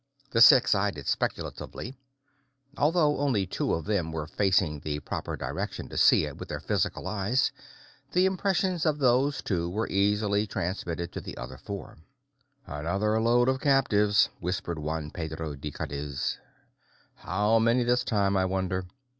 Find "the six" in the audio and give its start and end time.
0.31-0.73